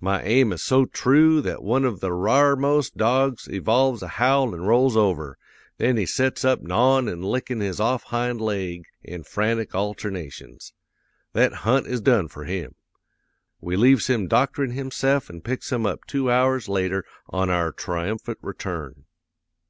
[0.00, 4.62] My aim is so troo that one of the r'armost dogs evolves a howl an'
[4.62, 5.36] rolls over;
[5.76, 10.72] then he sets up gnawin' an' lickin' his off hind laig in frantic alternations.
[11.34, 12.76] That hunt is done for him.
[13.60, 18.38] We leaves him doctorin' himse'f an' picks him up two hours later on our triumphant
[18.40, 19.04] return.